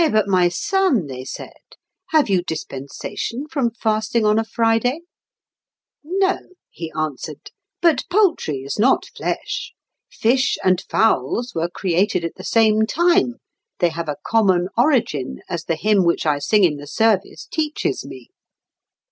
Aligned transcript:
"Eh, 0.01 0.09
but, 0.09 0.27
my 0.27 0.49
son," 0.49 1.05
they 1.05 1.23
said, 1.23 1.61
"have 2.07 2.27
you 2.27 2.41
dispensation 2.41 3.45
from 3.47 3.69
fasting 3.69 4.25
on 4.25 4.39
a 4.39 4.43
Friday?" 4.43 5.01
"No," 6.03 6.39
he 6.71 6.91
answered; 6.97 7.51
"but 7.83 8.05
poultry 8.09 8.61
is 8.63 8.79
not 8.79 9.05
flesh; 9.15 9.73
fish 10.09 10.57
and 10.63 10.81
fowls 10.89 11.53
were 11.53 11.69
created 11.69 12.25
at 12.25 12.33
the 12.33 12.43
same 12.43 12.87
time; 12.87 13.35
they 13.77 13.89
have 13.89 14.09
a 14.09 14.17
common 14.25 14.69
origin, 14.75 15.41
as 15.47 15.65
the 15.65 15.75
hymn 15.75 16.03
which 16.03 16.25
I 16.25 16.39
sing 16.39 16.63
in 16.63 16.77
the 16.77 16.87
service 16.87 17.45
teaches 17.45 18.03
me." 18.03 18.29